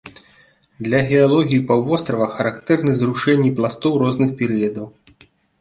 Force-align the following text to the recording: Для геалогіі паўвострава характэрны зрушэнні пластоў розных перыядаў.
Для 0.87 1.01
геалогіі 1.09 1.59
паўвострава 1.71 2.27
характэрны 2.37 2.97
зрушэнні 3.03 3.55
пластоў 3.61 3.93
розных 4.07 4.29
перыядаў. 4.41 4.93